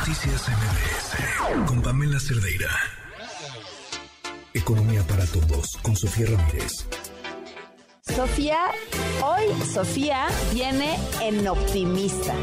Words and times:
Noticias 0.00 0.48
MBS 0.48 1.66
con 1.68 1.82
Pamela 1.82 2.18
Cerdeira. 2.18 2.70
Economía 4.54 5.02
para 5.06 5.26
todos 5.26 5.76
con 5.82 5.94
Sofía 5.94 6.24
Ramírez. 6.30 6.88
Sofía, 8.00 8.70
hoy 9.22 9.52
Sofía 9.62 10.28
viene 10.54 10.96
en 11.20 11.46
optimista. 11.46 12.34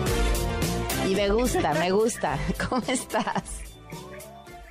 Y 1.09 1.15
me 1.15 1.29
gusta, 1.29 1.73
me 1.73 1.89
gusta. 1.89 2.37
¿Cómo 2.69 2.83
estás? 2.87 3.63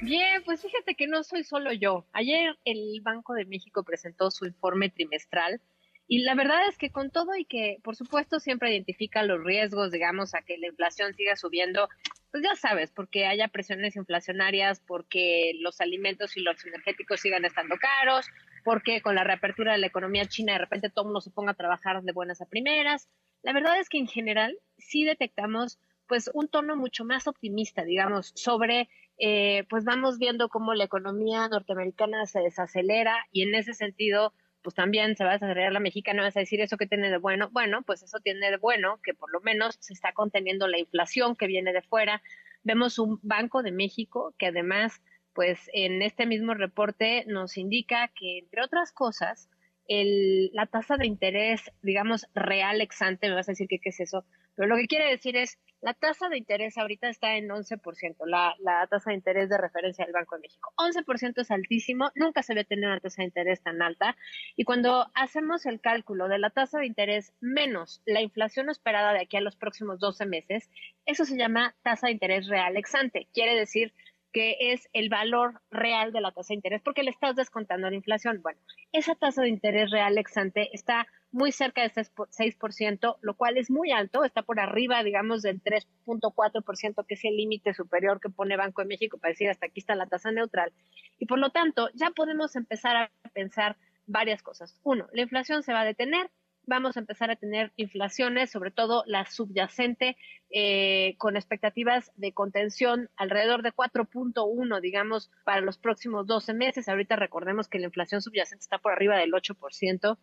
Bien, 0.01 0.45
pues 0.45 0.63
fíjate 0.63 0.95
que 0.95 1.09
no 1.09 1.25
soy 1.25 1.43
solo 1.43 1.73
yo. 1.73 2.07
Ayer 2.13 2.57
el 2.65 3.01
Banco 3.03 3.35
de 3.35 3.47
México 3.47 3.83
presentó 3.83 4.31
su 4.31 4.47
informe 4.47 4.91
trimestral 4.91 5.61
y 6.09 6.21
la 6.21 6.35
verdad 6.35 6.69
es 6.69 6.79
que 6.79 6.91
con 6.91 7.11
todo 7.11 7.35
y 7.37 7.45
que, 7.45 7.79
por 7.83 7.97
supuesto, 7.97 8.39
siempre 8.39 8.71
identifica 8.71 9.25
los 9.25 9.43
riesgos, 9.43 9.91
digamos, 9.91 10.35
a 10.35 10.43
que 10.43 10.57
la 10.57 10.69
inflación 10.69 11.15
siga 11.15 11.35
subiendo, 11.35 11.89
pues 12.37 12.45
ya 12.45 12.69
sabes, 12.69 12.91
porque 12.91 13.25
haya 13.25 13.49
presiones 13.49 13.97
inflacionarias, 13.97 14.81
porque 14.81 15.53
los 15.61 15.81
alimentos 15.81 16.37
y 16.37 16.41
los 16.41 16.67
energéticos 16.67 17.21
sigan 17.21 17.47
estando 17.47 17.77
caros, 17.79 18.27
porque 18.63 19.01
con 19.01 19.15
la 19.15 19.25
reapertura 19.25 19.73
de 19.73 19.79
la 19.79 19.87
economía 19.87 20.27
china 20.27 20.53
de 20.53 20.59
repente 20.59 20.91
todo 20.91 21.07
mundo 21.07 21.23
se 21.23 21.31
ponga 21.31 21.53
a 21.53 21.55
trabajar 21.55 22.03
de 22.03 22.13
buenas 22.13 22.43
a 22.43 22.47
primeras. 22.47 23.09
La 23.43 23.55
verdad 23.55 23.81
es 23.81 23.89
que 23.89 23.97
en 23.97 24.07
general 24.07 24.59
sí 24.77 25.05
detectamos 25.05 25.79
pues 26.07 26.31
un 26.35 26.49
tono 26.49 26.77
mucho 26.77 27.07
más 27.07 27.27
optimista, 27.27 27.85
digamos, 27.85 28.33
sobre, 28.35 28.91
eh, 29.19 29.65
pues 29.71 29.87
vamos 29.87 30.19
viendo 30.19 30.51
cómo 30.51 30.75
la 30.75 30.85
economía 30.85 31.49
norteamericana 31.49 32.27
se 32.27 32.41
desacelera 32.41 33.17
y 33.33 33.45
en 33.45 33.55
ese 33.55 33.73
sentido 33.73 34.35
pues 34.67 34.75
también 34.75 35.15
se 35.15 35.23
va 35.23 35.31
a 35.31 35.33
desarrollar 35.35 35.73
la 35.73 35.79
mexicana, 35.79 36.25
vas 36.25 36.37
a 36.37 36.41
decir 36.41 36.61
eso 36.61 36.77
que 36.77 36.89
tiene 36.89 37.09
de 37.09 37.19
bueno. 37.19 37.51
Bueno, 37.53 37.85
pues 37.85 38.03
eso 38.03 38.19
tiene 38.19 38.51
de 38.51 38.57
bueno 38.57 38.99
que 39.01 39.15
por 39.15 39.31
lo 39.31 39.41
menos 39.41 39.77
se 39.79 39.93
está 39.93 40.13
conteniendo 40.13 40.67
la 40.67 40.77
inflación 40.77 41.37
que 41.37 41.47
viene 41.47 41.73
de 41.73 41.83
fuera. 41.83 42.21
Vemos 42.65 42.99
un 42.99 43.21
Banco 43.23 43.63
de 43.63 43.71
México 43.71 44.35
que 44.39 44.47
además, 44.47 45.01
pues 45.35 45.71
en 45.73 46.03
este 46.03 46.27
mismo 46.27 46.53
reporte 46.53 47.23
nos 47.29 47.59
indica 47.59 48.09
que, 48.09 48.39
entre 48.39 48.61
otras 48.61 48.91
cosas, 48.91 49.49
el, 49.89 50.51
la 50.53 50.67
tasa 50.67 50.97
de 50.97 51.07
interés, 51.07 51.63
digamos, 51.83 52.27
real 52.35 52.81
exante, 52.81 53.29
me 53.29 53.35
vas 53.35 53.49
a 53.49 53.53
decir 53.53 53.69
que 53.69 53.79
qué 53.79 53.91
es 53.91 54.01
eso, 54.01 54.25
pero 54.57 54.69
lo 54.69 54.77
que 54.77 54.87
quiere 54.87 55.11
decir 55.11 55.37
es 55.37 55.59
la 55.83 55.93
tasa 55.93 56.29
de 56.29 56.39
interés 56.39 56.79
ahorita 56.79 57.09
está 57.09 57.37
en 57.37 57.49
11%, 57.49 58.17
la, 58.25 58.55
la 58.59 58.87
tasa 58.87 59.11
de 59.11 59.17
interés 59.17 59.51
de 59.51 59.59
referencia 59.59 60.05
del 60.05 60.15
Banco 60.15 60.35
de 60.35 60.41
México. 60.41 60.73
11% 60.79 61.43
es 61.43 61.51
altísimo, 61.51 62.11
nunca 62.15 62.43
se 62.43 62.55
ve 62.55 62.65
tener 62.65 62.89
una 62.89 62.99
tasa 62.99 63.23
de 63.23 63.27
interés 63.27 63.63
tan 63.63 63.83
alta. 63.83 64.17
Y 64.57 64.65
cuando 64.65 65.11
hacemos 65.15 65.67
el 65.67 65.81
cálculo 65.81 66.29
de 66.29 66.39
la 66.39 66.51
tasa 66.51 66.79
de 66.79 66.87
interés 66.87 67.35
menos 67.41 68.03
la 68.07 68.23
inflación 68.23 68.71
esperada 68.71 69.13
de 69.13 69.21
aquí 69.21 69.37
a 69.37 69.43
los 69.43 69.57
próximos 69.57 70.01
12 70.01 70.25
meses, 70.25 70.71
eso 71.05 71.27
se 71.27 71.37
llama 71.37 71.77
tasa 71.83 72.07
de 72.07 72.15
interés 72.15 72.49
real 72.49 72.77
exante. 72.77 73.29
Quiere 73.35 73.55
decir 73.55 73.93
que 74.33 74.57
es 74.73 74.89
el 74.93 75.09
valor 75.09 75.61
real 75.71 76.13
de 76.13 76.21
la 76.21 76.33
tasa 76.33 76.49
de 76.49 76.57
interés, 76.57 76.83
porque 76.83 77.03
le 77.03 77.11
estás 77.11 77.37
descontando 77.37 77.89
la 77.89 77.97
inflación. 77.97 78.41
Bueno, 78.43 78.61
esa 78.93 79.15
tasa 79.15 79.43
de 79.43 79.49
interés 79.49 79.91
real 79.91 80.19
exante 80.19 80.69
está 80.73 81.07
muy 81.33 81.53
cerca 81.53 81.83
de 81.83 81.89
ese 81.89 82.03
6%, 82.03 83.17
lo 83.21 83.35
cual 83.35 83.59
es 83.59 83.71
muy 83.71 83.93
alto, 83.93 84.25
está 84.25 84.43
por 84.43 84.61
arriba, 84.61 85.03
digamos, 85.03 85.43
del 85.43 85.63
3.4%, 85.63 87.07
que 87.07 87.15
es 87.15 87.25
el 87.25 87.37
límite 87.37 87.75
superior 87.75 88.21
que 88.21 88.31
pone 88.31 88.57
Banco 88.57 88.83
de 88.83 88.89
México 88.89 89.19
para 89.19 89.33
decir 89.33 89.51
hasta 89.51 89.67
aquí 89.67 89.81
está 89.81 89.95
la 89.95 90.07
tasa 90.07 90.31
neutral. 90.33 90.73
Y 91.19 91.27
por 91.27 91.39
lo 91.39 91.51
tanto, 91.51 91.89
ya 91.95 92.11
podemos 92.11 92.57
empezar 92.57 92.97
a 92.97 93.11
pensar 93.33 93.77
varias 94.07 94.43
cosas. 94.43 94.79
Uno, 94.83 95.09
la 95.13 95.23
inflación 95.23 95.63
se 95.63 95.73
va 95.73 95.81
a 95.81 95.85
detener, 95.85 96.31
vamos 96.67 96.97
a 96.97 97.01
empezar 97.01 97.31
a 97.31 97.37
tener 97.37 97.73
inflaciones, 97.77 98.51
sobre 98.51 98.71
todo 98.71 99.05
la 99.07 99.25
subyacente, 99.27 100.17
eh, 100.51 101.15
con 101.19 101.37
expectativas 101.37 102.13
de 102.17 102.33
contención 102.33 103.09
alrededor 103.17 103.63
de 103.63 103.73
4.1, 103.73 104.81
digamos, 104.81 105.31
para 105.45 105.61
los 105.61 105.79
próximos 105.79 106.27
12 106.27 106.55
meses. 106.55 106.89
Ahorita 106.89 107.17
recordemos 107.17 107.69
que 107.69 107.79
la 107.79 107.87
inflación 107.87 108.21
subyacente 108.21 108.63
está 108.63 108.79
por 108.79 108.93
arriba 108.93 109.17
del 109.17 109.33
8%. 109.33 110.19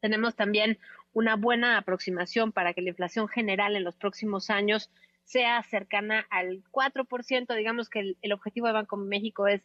Tenemos 0.00 0.34
también 0.34 0.78
una 1.12 1.36
buena 1.36 1.78
aproximación 1.78 2.52
para 2.52 2.74
que 2.74 2.82
la 2.82 2.90
inflación 2.90 3.28
general 3.28 3.76
en 3.76 3.84
los 3.84 3.96
próximos 3.96 4.50
años 4.50 4.90
sea 5.24 5.62
cercana 5.62 6.26
al 6.30 6.62
4%. 6.70 7.54
Digamos 7.56 7.88
que 7.88 8.16
el, 8.20 8.32
objetivo 8.32 8.66
de 8.66 8.72
Banco 8.72 8.96
México 8.96 9.46
es 9.46 9.62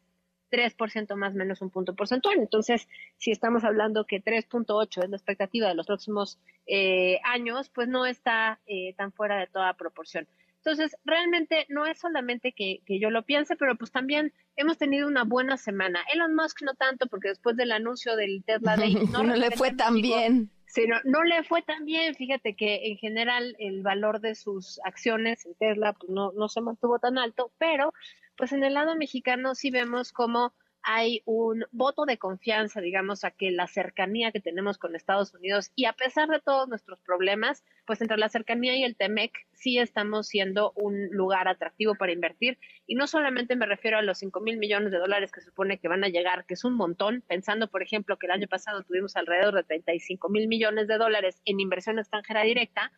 3% 0.51 1.15
más 1.15 1.33
menos 1.33 1.61
un 1.61 1.69
punto 1.69 1.95
porcentual. 1.95 2.39
Entonces, 2.39 2.87
si 3.17 3.31
estamos 3.31 3.63
hablando 3.63 4.05
que 4.05 4.23
3.8 4.23 5.03
es 5.03 5.09
la 5.09 5.17
expectativa 5.17 5.67
de 5.67 5.75
los 5.75 5.87
próximos 5.87 6.39
eh, 6.65 7.19
años, 7.23 7.69
pues 7.69 7.87
no 7.87 8.05
está 8.05 8.59
eh, 8.65 8.93
tan 8.97 9.11
fuera 9.11 9.39
de 9.39 9.47
toda 9.47 9.73
proporción. 9.73 10.27
Entonces, 10.57 10.97
realmente 11.05 11.65
no 11.69 11.85
es 11.85 11.97
solamente 11.97 12.51
que, 12.51 12.81
que, 12.85 12.99
yo 12.99 13.09
lo 13.09 13.23
piense, 13.23 13.55
pero 13.55 13.77
pues 13.77 13.89
también 13.91 14.33
hemos 14.57 14.77
tenido 14.77 15.07
una 15.07 15.23
buena 15.23 15.55
semana. 15.55 16.01
Elon 16.13 16.35
Musk 16.35 16.61
no 16.63 16.73
tanto, 16.73 17.07
porque 17.07 17.29
después 17.29 17.55
del 17.55 17.71
anuncio 17.71 18.17
del 18.17 18.43
Tesla 18.43 18.75
Day 18.75 18.95
no, 19.13 19.23
no 19.23 19.35
le 19.35 19.51
fue 19.51 19.71
tan 19.71 20.01
bien. 20.01 20.51
Sino, 20.65 20.97
no 21.05 21.23
le 21.23 21.43
fue 21.43 21.61
tan 21.61 21.85
bien. 21.85 22.15
Fíjate 22.15 22.55
que 22.55 22.87
en 22.91 22.97
general 22.97 23.55
el 23.59 23.81
valor 23.81 24.19
de 24.19 24.35
sus 24.35 24.81
acciones 24.83 25.45
en 25.45 25.55
Tesla 25.55 25.93
pues, 25.93 26.09
no, 26.09 26.33
no 26.33 26.49
se 26.49 26.59
mantuvo 26.59 26.99
tan 26.99 27.17
alto, 27.17 27.51
pero 27.57 27.93
pues 28.37 28.53
en 28.53 28.63
el 28.63 28.75
lado 28.75 28.95
mexicano 28.95 29.55
sí 29.55 29.71
vemos 29.71 30.13
como 30.13 30.53
hay 30.89 31.21
un 31.25 31.65
voto 31.71 32.05
de 32.05 32.17
confianza, 32.17 32.79
digamos, 32.79 33.25
a 33.25 33.31
que 33.31 33.51
la 33.51 33.67
cercanía 33.67 34.31
que 34.31 34.39
tenemos 34.39 34.77
con 34.77 34.95
Estados 34.95 35.33
Unidos 35.33 35.71
y 35.75 35.83
a 35.83 35.91
pesar 35.91 36.29
de 36.29 36.39
todos 36.39 36.69
nuestros 36.69 37.01
problemas, 37.01 37.65
pues 37.85 37.99
entre 37.99 38.15
la 38.15 38.29
cercanía 38.29 38.73
y 38.77 38.85
el 38.85 38.95
TEMEC 38.95 39.33
sí 39.51 39.79
estamos 39.79 40.27
siendo 40.27 40.71
un 40.75 41.09
lugar 41.11 41.49
atractivo 41.49 41.95
para 41.95 42.13
invertir. 42.13 42.57
Y 42.85 42.95
no 42.95 43.05
solamente 43.07 43.57
me 43.57 43.65
refiero 43.65 43.97
a 43.97 44.01
los 44.01 44.19
5 44.19 44.39
mil 44.39 44.57
millones 44.59 44.93
de 44.93 44.99
dólares 44.99 45.33
que 45.33 45.41
supone 45.41 45.77
que 45.77 45.89
van 45.89 46.05
a 46.05 46.07
llegar, 46.07 46.45
que 46.45 46.53
es 46.53 46.63
un 46.63 46.75
montón, 46.75 47.21
pensando, 47.27 47.67
por 47.69 47.83
ejemplo, 47.83 48.17
que 48.17 48.27
el 48.27 48.31
año 48.31 48.47
pasado 48.47 48.83
tuvimos 48.83 49.17
alrededor 49.17 49.55
de 49.55 49.63
35 49.63 50.29
mil 50.29 50.47
millones 50.47 50.87
de 50.87 50.97
dólares 50.97 51.41
en 51.43 51.59
inversión 51.59 51.99
extranjera 51.99 52.43
directa, 52.43 52.93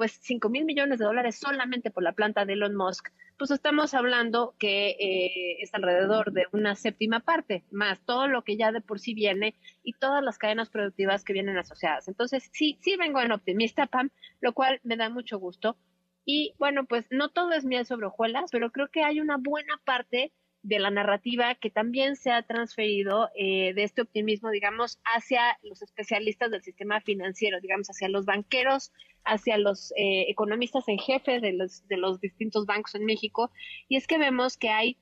pues 0.00 0.18
5 0.22 0.48
mil 0.48 0.64
millones 0.64 0.98
de 0.98 1.04
dólares 1.04 1.36
solamente 1.38 1.90
por 1.90 2.02
la 2.02 2.14
planta 2.14 2.46
de 2.46 2.54
Elon 2.54 2.74
Musk, 2.74 3.10
pues 3.36 3.50
estamos 3.50 3.92
hablando 3.92 4.54
que 4.58 4.96
eh, 4.98 5.58
es 5.60 5.74
alrededor 5.74 6.32
de 6.32 6.46
una 6.52 6.74
séptima 6.74 7.20
parte, 7.20 7.64
más 7.70 8.00
todo 8.06 8.26
lo 8.26 8.42
que 8.42 8.56
ya 8.56 8.72
de 8.72 8.80
por 8.80 8.98
sí 8.98 9.12
viene 9.12 9.56
y 9.82 9.92
todas 9.92 10.24
las 10.24 10.38
cadenas 10.38 10.70
productivas 10.70 11.22
que 11.22 11.34
vienen 11.34 11.58
asociadas. 11.58 12.08
Entonces, 12.08 12.48
sí, 12.50 12.78
sí 12.80 12.96
vengo 12.96 13.20
en 13.20 13.30
optimista, 13.30 13.88
Pam, 13.88 14.08
lo 14.40 14.54
cual 14.54 14.80
me 14.84 14.96
da 14.96 15.10
mucho 15.10 15.38
gusto. 15.38 15.76
Y 16.24 16.54
bueno, 16.58 16.86
pues 16.86 17.04
no 17.10 17.28
todo 17.28 17.52
es 17.52 17.66
miel 17.66 17.84
sobre 17.84 18.06
hojuelas, 18.06 18.48
pero 18.50 18.72
creo 18.72 18.88
que 18.88 19.04
hay 19.04 19.20
una 19.20 19.36
buena 19.36 19.78
parte 19.84 20.32
de 20.62 20.78
la 20.78 20.90
narrativa 20.90 21.54
que 21.54 21.70
también 21.70 22.16
se 22.16 22.30
ha 22.30 22.42
transferido 22.42 23.30
eh, 23.34 23.72
de 23.74 23.82
este 23.82 24.02
optimismo, 24.02 24.50
digamos, 24.50 24.98
hacia 25.04 25.58
los 25.62 25.82
especialistas 25.82 26.50
del 26.50 26.62
sistema 26.62 27.00
financiero, 27.00 27.60
digamos, 27.60 27.88
hacia 27.88 28.08
los 28.08 28.26
banqueros, 28.26 28.92
hacia 29.24 29.56
los 29.56 29.92
eh, 29.96 30.26
economistas 30.28 30.86
en 30.88 30.98
jefe 30.98 31.40
de 31.40 31.52
los, 31.52 31.86
de 31.88 31.96
los 31.96 32.20
distintos 32.20 32.66
bancos 32.66 32.94
en 32.94 33.06
México. 33.06 33.50
Y 33.88 33.96
es 33.96 34.06
que 34.06 34.18
vemos 34.18 34.58
que 34.58 34.68
hay 34.68 34.98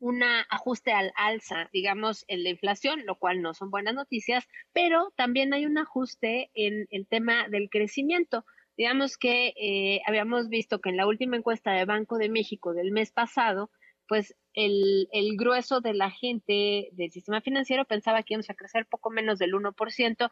un 0.00 0.22
ajuste 0.22 0.92
al 0.92 1.12
alza, 1.16 1.68
digamos, 1.72 2.24
en 2.28 2.44
la 2.44 2.50
inflación, 2.50 3.04
lo 3.04 3.16
cual 3.16 3.42
no 3.42 3.54
son 3.54 3.70
buenas 3.70 3.94
noticias, 3.94 4.46
pero 4.72 5.12
también 5.16 5.52
hay 5.52 5.66
un 5.66 5.76
ajuste 5.76 6.50
en 6.54 6.86
el 6.90 7.06
tema 7.08 7.48
del 7.48 7.68
crecimiento. 7.68 8.44
Digamos 8.76 9.18
que 9.18 9.54
eh, 9.56 10.02
habíamos 10.06 10.48
visto 10.48 10.80
que 10.80 10.90
en 10.90 10.96
la 10.96 11.06
última 11.08 11.36
encuesta 11.36 11.72
de 11.72 11.84
Banco 11.84 12.16
de 12.16 12.28
México 12.28 12.74
del 12.74 12.92
mes 12.92 13.10
pasado, 13.10 13.72
pues 14.06 14.36
el, 14.58 15.08
el, 15.12 15.36
grueso 15.36 15.80
de 15.80 15.94
la 15.94 16.10
gente 16.10 16.88
del 16.90 17.12
sistema 17.12 17.40
financiero 17.40 17.84
pensaba 17.84 18.24
que 18.24 18.34
íbamos 18.34 18.50
a 18.50 18.54
crecer 18.54 18.86
poco 18.86 19.08
menos 19.08 19.38
del 19.38 19.52
1%. 19.52 20.30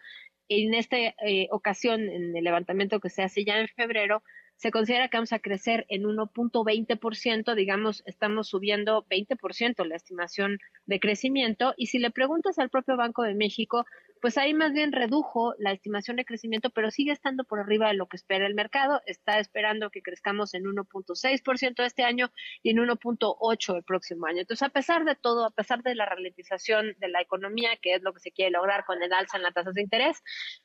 En 0.49 0.75
esta 0.75 0.97
eh, 0.99 1.47
ocasión, 1.53 2.01
en 2.09 2.37
el 2.37 2.43
levantamiento 2.43 2.99
que 2.99 3.09
se 3.09 3.23
hace 3.23 3.45
ya 3.45 3.61
en 3.61 3.69
febrero, 3.69 4.25
se 4.57 4.73
considera 4.73 5.09
que 5.09 5.19
vamos 5.19 5.33
a 5.33 5.39
crecer 5.39 5.87
en 5.91 6.03
1.20%, 6.03 7.55
digamos, 7.55 8.03
estamos 8.07 8.49
subiendo 8.49 9.07
20% 9.09 9.85
la 9.85 9.95
estimación 9.95 10.59
de 10.87 10.99
crecimiento. 10.99 11.75
Y 11.77 11.87
si 11.87 12.01
le 12.01 12.11
preguntas 12.11 12.59
al 12.59 12.71
propio 12.71 12.97
Banco 12.97 13.23
de 13.23 13.35
México, 13.35 13.85
pues 14.21 14.39
ahí 14.39 14.55
más 14.55 14.73
bien 14.73 14.93
redujo 14.93 15.55
la 15.59 15.73
estimación 15.73 16.17
de 16.17 16.25
crecimiento, 16.25 16.71
pero 16.71 16.91
sigue 16.91 17.13
estando 17.13 17.45
por 17.45 17.61
arriba 17.61 17.89
de 17.89 17.95
lo 17.95 18.07
que 18.07 18.17
espera 18.17 18.47
el 18.47 18.55
mercado. 18.55 19.01
Está 19.07 19.39
esperando 19.39 19.91
que 19.91 20.03
crezcamos 20.03 20.55
en 20.55 20.65
1.6% 20.65 21.85
este 21.85 22.05
año 22.05 22.33
y 22.63 22.71
en 22.71 22.79
1.8% 22.79 23.77
el 23.77 23.85
próximo 23.85 24.27
año. 24.27 24.41
Entonces, 24.41 24.67
a 24.67 24.71
pesar 24.71 25.05
de 25.05 25.15
todo, 25.17 25.45
a 25.45 25.51
pesar 25.51 25.83
de 25.83 25.95
la 25.95 26.07
ralentización 26.07 26.95
de 26.99 27.09
la 27.09 27.21
economía, 27.21 27.77
que 27.81 27.95
es 27.95 28.03
lo 28.03 28.13
que 28.13 28.21
se 28.21 28.33
quiere 28.33 28.51
lograr 28.51 28.85
con 28.85 29.03
el 29.03 29.13
alza 29.13 29.37
en 29.37 29.43
las 29.43 29.55
tasas 29.55 29.75
de 29.75 29.83
interés, 29.83 30.23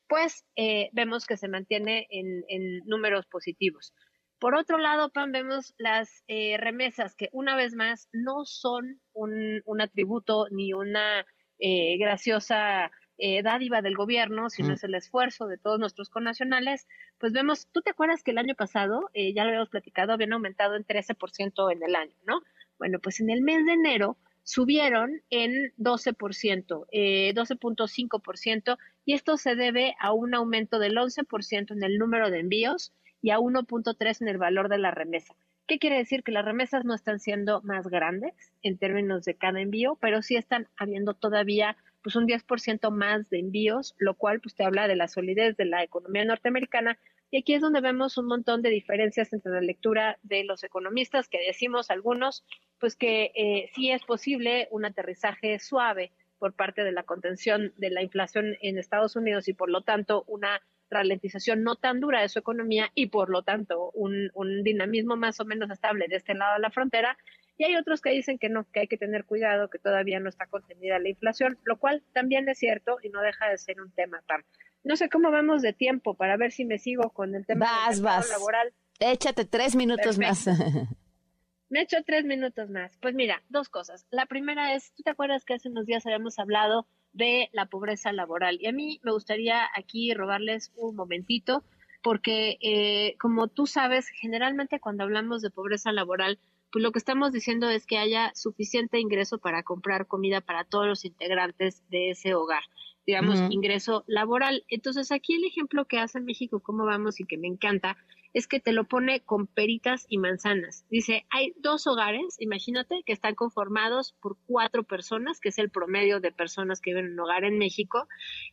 pues 0.08 0.46
eh, 0.56 0.90
vemos 0.94 1.26
que 1.26 1.38
se 1.38 1.48
mantiene 1.48 2.08
en, 2.10 2.44
en, 2.48 2.80
números 2.86 3.26
positivos. 3.28 3.94
Por 4.40 4.56
otro 4.56 4.78
lado, 4.78 5.12
Pam, 5.12 5.32
vemos 5.32 5.74
las 5.78 6.24
eh, 6.28 6.58
remesas 6.58 7.16
que 7.16 7.30
una 7.32 7.56
vez 7.56 7.76
más 7.76 8.10
no 8.12 8.46
son 8.46 9.00
un, 9.14 9.62
atributo 9.82 10.48
ni 10.50 10.74
una 10.74 11.26
eh, 11.60 11.98
graciosa 12.00 12.92
eh, 13.24 13.44
dádiva 13.44 13.84
del 13.84 13.96
gobierno, 13.96 14.50
sino 14.50 14.70
mm. 14.70 14.72
es 14.72 14.84
el 14.84 14.96
esfuerzo 14.96 15.46
de 15.46 15.60
todos 15.60 15.80
nuestros 15.80 16.10
connacionales, 16.10 16.88
pues 17.20 17.34
vemos, 17.34 17.68
tú 17.72 17.82
te 17.82 17.92
acuerdas 17.92 18.24
que 18.24 18.32
el 18.32 18.40
año 18.40 18.56
pasado, 18.56 19.12
eh, 19.14 19.32
ya 19.32 19.44
lo 19.44 19.50
habíamos 19.50 19.70
platicado, 19.70 20.12
habían 20.12 20.34
aumentado 20.34 20.76
en 20.76 20.84
13% 20.84 21.72
en 21.72 21.84
el 21.84 21.96
año, 21.96 22.16
¿no? 22.26 22.42
Bueno, 22.80 22.98
pues 22.98 23.20
en 23.20 23.30
el 23.30 23.42
mes 23.42 23.64
de 23.68 23.74
enero 23.74 24.18
subieron 24.42 25.22
en 25.30 25.72
12%, 25.78 26.88
eh, 26.92 27.32
12.5%, 27.36 28.80
y 29.06 29.14
esto 29.14 29.38
se 29.38 29.54
debe 29.54 29.94
a 30.00 30.14
un 30.14 30.34
aumento 30.34 30.80
del 30.80 30.98
11% 30.98 31.74
en 31.74 31.84
el 31.84 32.00
número 32.00 32.32
de 32.32 32.40
envíos 32.40 32.92
y 33.22 33.30
a 33.30 33.38
1.3 33.38 34.22
en 34.22 34.30
el 34.30 34.40
valor 34.40 34.68
de 34.68 34.80
la 34.80 34.90
remesa. 34.90 35.36
¿Qué 35.68 35.78
quiere 35.78 35.98
decir? 35.98 36.24
Que 36.24 36.32
las 36.32 36.44
remesas 36.44 36.86
no 36.86 36.96
están 36.96 37.20
siendo 37.20 37.62
más 37.62 37.88
grandes 37.88 38.34
en 38.64 38.80
términos 38.80 39.26
de 39.26 39.36
cada 39.36 39.62
envío, 39.62 39.96
pero 40.02 40.24
sí 40.24 40.36
están 40.38 40.68
habiendo 40.76 41.14
todavía 41.14 41.78
pues 42.02 42.16
un 42.16 42.28
10% 42.28 42.92
más 42.92 43.30
de 43.30 43.40
envíos, 43.40 43.96
lo 43.98 44.16
cual 44.16 44.40
pues 44.40 44.56
te 44.56 44.64
habla 44.64 44.88
de 44.88 44.96
la 44.96 45.08
solidez 45.08 45.58
de 45.58 45.66
la 45.66 45.84
economía 45.84 46.26
norteamericana. 46.26 46.98
Y 47.30 47.38
aquí 47.38 47.54
es 47.54 47.62
donde 47.62 47.82
vemos 47.82 48.18
un 48.18 48.28
montón 48.28 48.62
de 48.62 48.70
diferencias 48.70 49.32
entre 49.32 49.52
la 49.52 49.62
lectura 49.62 50.18
de 50.24 50.44
los 50.44 50.64
economistas, 50.64 51.30
que 51.30 51.40
decimos 51.46 51.90
algunos, 51.90 52.44
pues 52.80 52.96
que 52.96 53.32
eh, 53.36 53.70
sí 53.74 53.92
es 53.92 54.04
posible 54.04 54.68
un 54.72 54.86
aterrizaje 54.86 55.60
suave 55.60 56.12
por 56.40 56.54
parte 56.54 56.84
de 56.84 56.92
la 56.92 57.04
contención 57.04 57.72
de 57.78 57.92
la 57.92 58.02
inflación 58.02 58.58
en 58.62 58.78
Estados 58.78 59.16
Unidos 59.16 59.48
y 59.48 59.54
por 59.54 59.70
lo 59.70 59.82
tanto 59.82 60.24
una 60.28 60.62
ralentización 60.90 61.64
no 61.64 61.76
tan 61.76 62.00
dura 62.00 62.22
de 62.22 62.30
su 62.30 62.40
economía 62.40 62.92
y 62.96 63.08
por 63.08 63.30
lo 63.30 63.44
tanto 63.44 63.92
un, 63.94 64.30
un 64.34 64.64
dinamismo 64.64 65.16
más 65.16 65.40
o 65.40 65.46
menos 65.46 65.70
estable 65.70 66.08
de 66.08 66.18
este 66.18 66.34
lado 66.34 66.56
de 66.56 66.60
la 66.60 66.72
frontera. 66.72 67.18
Y 67.62 67.64
hay 67.64 67.76
otros 67.76 68.02
que 68.02 68.10
dicen 68.10 68.40
que 68.40 68.50
no, 68.50 68.66
que 68.72 68.80
hay 68.80 68.88
que 68.88 68.98
tener 68.98 69.24
cuidado, 69.24 69.70
que 69.70 69.78
todavía 69.78 70.20
no 70.20 70.30
está 70.30 70.48
contenida 70.48 70.98
la 70.98 71.10
inflación, 71.10 71.60
lo 71.64 71.78
cual 71.78 72.02
también 72.12 72.50
es 72.50 72.58
cierto 72.58 72.98
y 73.04 73.10
no 73.10 73.22
deja 73.22 73.50
de 73.50 73.60
ser 73.60 73.80
un 73.80 73.92
tema 73.92 74.24
tan. 74.26 74.44
No 74.84 74.96
sé 74.96 75.10
cómo 75.10 75.30
vamos 75.30 75.62
de 75.62 75.72
tiempo 75.72 76.16
para 76.16 76.38
ver 76.38 76.52
si 76.52 76.66
me 76.66 76.80
sigo 76.80 77.12
con 77.12 77.36
el 77.36 77.46
tema 77.46 77.68
vas, 77.68 78.02
vas. 78.02 78.30
laboral. 78.32 78.74
Échate 79.00 79.46
tres 79.46 79.76
minutos 79.76 80.18
más. 80.18 80.48
Me 81.70 81.82
echo 81.84 81.98
tres 82.04 82.26
minutos 82.26 82.72
más. 82.72 82.98
Pues 83.00 83.14
mira, 83.14 83.44
dos 83.50 83.70
cosas. 83.70 84.08
La 84.10 84.26
primera 84.26 84.74
es, 84.74 84.92
¿tú 84.96 85.04
te 85.04 85.12
acuerdas 85.12 85.46
que 85.46 85.54
hace 85.54 85.70
unos 85.70 85.86
días 85.86 86.04
habíamos 86.08 86.40
hablado 86.40 86.88
de 87.14 87.50
la 87.54 87.68
pobreza 87.68 88.12
laboral. 88.12 88.58
Y 88.60 88.68
a 88.68 88.72
mí 88.72 89.00
me 89.04 89.12
gustaría 89.12 89.68
aquí 89.76 90.16
robarles 90.16 90.72
un 90.76 90.96
momentito, 90.96 91.64
porque 92.02 92.58
eh, 92.62 93.16
como 93.20 93.48
tú 93.48 93.68
sabes, 93.68 94.08
generalmente 94.10 94.80
cuando 94.80 95.04
hablamos 95.04 95.42
de 95.42 95.50
pobreza 95.50 95.92
laboral, 95.92 96.40
pues 96.72 96.84
lo 96.84 96.92
que 96.92 97.00
estamos 97.00 97.32
diciendo 97.32 97.70
es 97.70 97.86
que 97.86 97.98
haya 97.98 98.32
suficiente 98.34 99.00
ingreso 99.00 99.38
para 99.40 99.64
comprar 99.64 100.08
comida 100.08 100.42
para 100.42 100.64
todos 100.64 100.88
los 100.88 101.06
integrantes 101.06 101.84
de 101.90 102.12
ese 102.12 102.34
hogar, 102.34 102.64
digamos, 103.06 103.42
ingreso 103.50 104.06
laboral. 104.08 104.64
Entonces, 104.70 105.12
aquí 105.12 105.36
el 105.36 105.44
ejemplo 105.44 105.86
que 105.86 106.00
hace 106.00 106.22
México, 106.22 106.62
cómo 106.62 106.86
vamos 106.86 107.20
y 107.20 107.26
que 107.26 107.38
me 107.38 107.48
encanta, 107.48 107.98
es 108.34 108.48
que 108.48 108.60
te 108.60 108.72
lo 108.72 108.86
pone 108.86 109.22
con 109.22 109.48
peritas 109.48 110.06
y 110.08 110.18
manzanas. 110.18 110.86
Dice, 110.90 111.26
hay 111.30 111.54
dos 111.58 111.88
hogares, 111.88 112.36
imagínate, 112.40 113.02
que 113.06 113.14
están 113.14 113.36
conformados 113.36 114.14
por 114.22 114.38
cuatro 114.46 114.84
personas, 114.84 115.40
que 115.40 115.50
es 115.50 115.58
el 115.58 115.70
promedio 115.70 116.20
de 116.20 116.32
personas 116.32 116.82
que 116.82 116.92
viven 116.92 117.06
en 117.06 117.14
un 117.14 117.20
hogar 117.22 117.44
en 117.44 117.58
México, 117.58 118.08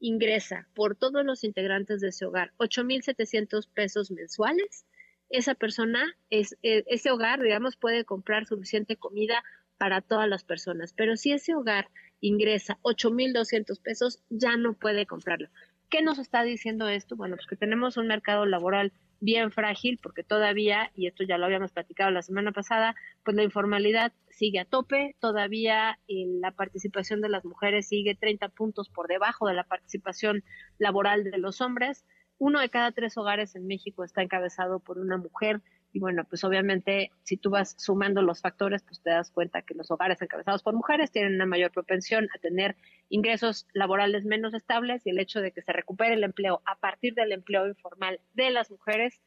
ingresa 0.00 0.66
por 0.74 0.96
todos 0.96 1.24
los 1.24 1.44
integrantes 1.44 2.00
de 2.00 2.08
ese 2.08 2.26
hogar 2.26 2.52
8.700 2.58 3.68
pesos 3.72 4.10
mensuales, 4.10 4.84
esa 5.28 5.54
persona, 5.54 6.16
es, 6.30 6.56
e, 6.62 6.82
ese 6.88 7.12
hogar, 7.12 7.40
digamos, 7.40 7.76
puede 7.76 8.04
comprar 8.04 8.46
suficiente 8.46 8.96
comida 8.96 9.44
para 9.78 10.00
todas 10.00 10.28
las 10.28 10.42
personas, 10.42 10.94
pero 10.94 11.16
si 11.16 11.30
ese 11.32 11.54
hogar 11.54 11.90
ingresa 12.20 12.78
8.200 12.82 13.80
pesos, 13.80 14.20
ya 14.30 14.56
no 14.56 14.74
puede 14.74 15.06
comprarlo. 15.06 15.48
¿Qué 15.88 16.02
nos 16.02 16.18
está 16.18 16.42
diciendo 16.42 16.88
esto? 16.88 17.16
Bueno, 17.16 17.36
pues 17.36 17.46
que 17.46 17.56
tenemos 17.56 17.96
un 17.96 18.08
mercado 18.08 18.44
laboral 18.44 18.92
bien 19.20 19.52
frágil 19.52 19.98
porque 20.02 20.24
todavía, 20.24 20.90
y 20.96 21.06
esto 21.06 21.22
ya 21.22 21.38
lo 21.38 21.46
habíamos 21.46 21.72
platicado 21.72 22.10
la 22.10 22.22
semana 22.22 22.50
pasada, 22.50 22.96
pues 23.24 23.36
la 23.36 23.44
informalidad 23.44 24.12
sigue 24.28 24.58
a 24.58 24.64
tope, 24.64 25.14
todavía 25.20 25.98
eh, 26.08 26.26
la 26.40 26.50
participación 26.50 27.20
de 27.20 27.28
las 27.28 27.44
mujeres 27.44 27.88
sigue 27.88 28.16
30 28.16 28.48
puntos 28.48 28.88
por 28.88 29.06
debajo 29.06 29.46
de 29.46 29.54
la 29.54 29.64
participación 29.64 30.42
laboral 30.78 31.24
de 31.24 31.38
los 31.38 31.60
hombres. 31.60 32.04
Uno 32.38 32.60
de 32.60 32.68
cada 32.68 32.90
tres 32.90 33.16
hogares 33.16 33.54
en 33.54 33.66
México 33.66 34.02
está 34.04 34.22
encabezado 34.22 34.80
por 34.80 34.98
una 34.98 35.16
mujer 35.16 35.62
y 35.96 35.98
bueno, 35.98 36.24
pues 36.24 36.44
obviamente 36.44 37.10
si 37.22 37.38
tú 37.38 37.48
vas 37.48 37.74
sumando 37.78 38.20
los 38.20 38.42
factores, 38.42 38.82
pues 38.82 39.00
te 39.00 39.08
das 39.08 39.30
cuenta 39.30 39.62
que 39.62 39.72
los 39.72 39.90
hogares 39.90 40.20
encabezados 40.20 40.62
por 40.62 40.74
mujeres 40.74 41.10
tienen 41.10 41.36
una 41.36 41.46
mayor 41.46 41.70
propensión 41.70 42.28
a 42.34 42.38
tener 42.38 42.76
ingresos 43.08 43.66
laborales 43.72 44.26
menos 44.26 44.52
estables 44.52 45.06
y 45.06 45.10
el 45.10 45.18
hecho 45.18 45.40
de 45.40 45.52
que 45.52 45.62
se 45.62 45.72
recupere 45.72 46.12
el 46.12 46.22
empleo 46.22 46.60
a 46.66 46.76
partir 46.76 47.14
del 47.14 47.32
empleo 47.32 47.66
informal 47.66 48.20
de 48.34 48.50
las 48.50 48.70
mujeres, 48.70 49.22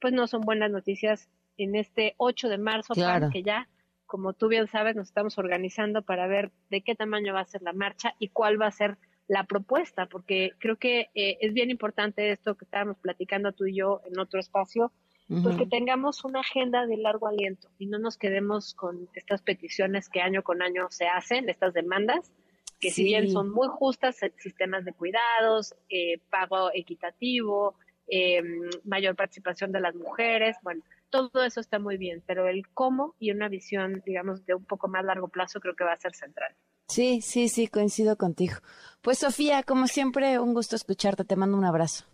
pues 0.00 0.14
no 0.14 0.26
son 0.26 0.40
buenas 0.40 0.70
noticias 0.70 1.28
en 1.58 1.76
este 1.76 2.14
8 2.16 2.48
de 2.48 2.56
marzo, 2.56 2.94
que 3.30 3.42
ya, 3.42 3.68
como 4.06 4.32
tú 4.32 4.48
bien 4.48 4.66
sabes, 4.66 4.96
nos 4.96 5.08
estamos 5.08 5.36
organizando 5.36 6.00
para 6.00 6.26
ver 6.26 6.52
de 6.70 6.80
qué 6.80 6.94
tamaño 6.94 7.34
va 7.34 7.40
a 7.40 7.44
ser 7.44 7.60
la 7.60 7.74
marcha 7.74 8.14
y 8.18 8.28
cuál 8.28 8.58
va 8.58 8.68
a 8.68 8.70
ser 8.70 8.96
la 9.28 9.44
propuesta, 9.44 10.06
porque 10.06 10.52
creo 10.58 10.76
que 10.76 11.10
eh, 11.14 11.36
es 11.42 11.52
bien 11.52 11.68
importante 11.68 12.32
esto 12.32 12.54
que 12.54 12.64
estábamos 12.64 12.96
platicando 12.96 13.52
tú 13.52 13.66
y 13.66 13.76
yo 13.76 14.00
en 14.06 14.18
otro 14.18 14.40
espacio, 14.40 14.90
pues 15.26 15.56
que 15.56 15.66
tengamos 15.66 16.24
una 16.24 16.40
agenda 16.40 16.86
de 16.86 16.98
largo 16.98 17.28
aliento 17.28 17.68
y 17.78 17.86
no 17.86 17.98
nos 17.98 18.18
quedemos 18.18 18.74
con 18.74 19.08
estas 19.14 19.40
peticiones 19.40 20.08
que 20.08 20.20
año 20.20 20.42
con 20.42 20.60
año 20.60 20.88
se 20.90 21.06
hacen, 21.06 21.48
estas 21.48 21.72
demandas, 21.72 22.30
que 22.78 22.90
si 22.90 23.04
bien 23.04 23.30
son 23.30 23.50
muy 23.50 23.68
justas, 23.68 24.22
eh, 24.22 24.32
sistemas 24.36 24.84
de 24.84 24.92
cuidados, 24.92 25.74
eh, 25.88 26.18
pago 26.28 26.70
equitativo, 26.74 27.76
eh, 28.06 28.42
mayor 28.84 29.16
participación 29.16 29.72
de 29.72 29.80
las 29.80 29.94
mujeres, 29.94 30.56
bueno, 30.62 30.82
todo 31.08 31.42
eso 31.42 31.60
está 31.60 31.78
muy 31.78 31.96
bien, 31.96 32.22
pero 32.26 32.46
el 32.48 32.68
cómo 32.74 33.14
y 33.18 33.30
una 33.30 33.48
visión, 33.48 34.02
digamos, 34.04 34.44
de 34.44 34.54
un 34.54 34.64
poco 34.64 34.88
más 34.88 35.04
largo 35.04 35.28
plazo 35.28 35.60
creo 35.60 35.74
que 35.74 35.84
va 35.84 35.92
a 35.92 35.96
ser 35.96 36.14
central. 36.14 36.54
Sí, 36.88 37.22
sí, 37.22 37.48
sí, 37.48 37.66
coincido 37.68 38.18
contigo. 38.18 38.56
Pues 39.00 39.18
Sofía, 39.18 39.62
como 39.62 39.86
siempre, 39.86 40.38
un 40.38 40.52
gusto 40.52 40.76
escucharte, 40.76 41.24
te 41.24 41.36
mando 41.36 41.56
un 41.56 41.64
abrazo. 41.64 42.04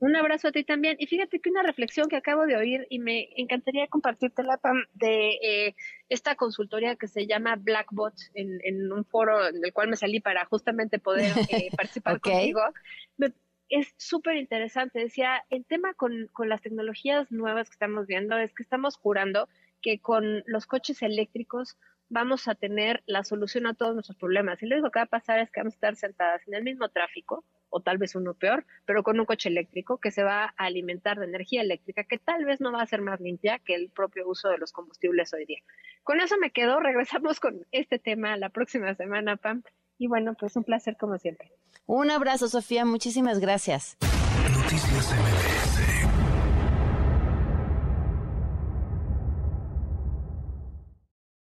Un 0.00 0.14
abrazo 0.14 0.48
a 0.48 0.52
ti 0.52 0.62
también. 0.64 0.96
Y 0.98 1.06
fíjate 1.06 1.40
que 1.40 1.50
una 1.50 1.62
reflexión 1.62 2.08
que 2.08 2.16
acabo 2.16 2.46
de 2.46 2.56
oír 2.56 2.86
y 2.88 3.00
me 3.00 3.28
encantaría 3.36 3.88
compartirte 3.88 4.44
la 4.44 4.60
de 4.94 5.30
eh, 5.42 5.74
esta 6.08 6.36
consultoría 6.36 6.96
que 6.96 7.08
se 7.08 7.26
llama 7.26 7.56
Blackbot 7.56 8.14
en, 8.34 8.60
en, 8.62 8.92
un 8.92 9.04
foro 9.04 9.48
en 9.48 9.64
el 9.64 9.72
cual 9.72 9.88
me 9.88 9.96
salí 9.96 10.20
para 10.20 10.44
justamente 10.44 10.98
poder 11.00 11.32
eh, 11.50 11.70
participar 11.76 12.20
contigo. 12.20 12.60
es 13.68 13.92
súper 13.96 14.36
interesante. 14.36 15.00
Decía, 15.00 15.44
el 15.50 15.64
tema 15.64 15.94
con, 15.94 16.28
con 16.32 16.48
las 16.48 16.62
tecnologías 16.62 17.32
nuevas 17.32 17.68
que 17.68 17.74
estamos 17.74 18.06
viendo 18.06 18.38
es 18.38 18.54
que 18.54 18.62
estamos 18.62 18.96
jurando 18.96 19.48
que 19.82 19.98
con 20.00 20.44
los 20.46 20.66
coches 20.66 21.02
eléctricos 21.02 21.76
vamos 22.08 22.48
a 22.48 22.54
tener 22.54 23.02
la 23.06 23.24
solución 23.24 23.66
a 23.66 23.74
todos 23.74 23.94
nuestros 23.94 24.16
problemas. 24.16 24.62
Y 24.62 24.66
lo 24.66 24.76
único 24.76 24.90
que 24.90 25.00
va 25.00 25.04
a 25.04 25.06
pasar 25.06 25.40
es 25.40 25.50
que 25.50 25.60
vamos 25.60 25.74
a 25.74 25.76
estar 25.76 25.96
sentadas 25.96 26.46
en 26.46 26.54
el 26.54 26.62
mismo 26.62 26.88
tráfico, 26.88 27.44
o 27.70 27.80
tal 27.80 27.98
vez 27.98 28.14
uno 28.14 28.34
peor, 28.34 28.64
pero 28.86 29.02
con 29.02 29.18
un 29.18 29.26
coche 29.26 29.48
eléctrico 29.48 29.98
que 29.98 30.10
se 30.10 30.22
va 30.22 30.54
a 30.56 30.64
alimentar 30.64 31.18
de 31.18 31.26
energía 31.26 31.62
eléctrica 31.62 32.04
que 32.04 32.18
tal 32.18 32.44
vez 32.44 32.60
no 32.60 32.72
va 32.72 32.82
a 32.82 32.86
ser 32.86 33.02
más 33.02 33.20
limpia 33.20 33.58
que 33.58 33.74
el 33.74 33.90
propio 33.90 34.28
uso 34.28 34.48
de 34.48 34.58
los 34.58 34.72
combustibles 34.72 35.32
hoy 35.34 35.44
día. 35.46 35.60
Con 36.04 36.20
eso 36.20 36.36
me 36.38 36.50
quedo, 36.50 36.80
regresamos 36.80 37.40
con 37.40 37.66
este 37.72 37.98
tema 37.98 38.36
la 38.36 38.50
próxima 38.50 38.94
semana, 38.94 39.36
Pam. 39.36 39.62
Y 39.98 40.06
bueno, 40.06 40.34
pues 40.38 40.54
un 40.56 40.64
placer 40.64 40.96
como 40.96 41.18
siempre. 41.18 41.50
Un 41.86 42.10
abrazo, 42.10 42.48
Sofía, 42.48 42.84
muchísimas 42.84 43.40
gracias. 43.40 43.96
Noticias 44.52 45.12
MBS 45.12 45.77